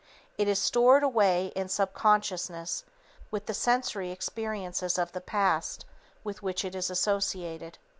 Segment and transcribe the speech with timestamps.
[0.35, 2.85] _It is stored away in subconsciousness
[3.29, 5.85] with the sensory experiences of the past
[6.23, 7.77] with which it is associated.